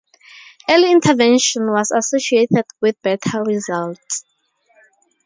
Early 0.67 0.91
intervention 0.91 1.69
was 1.71 1.91
associated 1.91 2.65
with 2.81 2.99
better 3.03 3.43
results. 3.43 4.25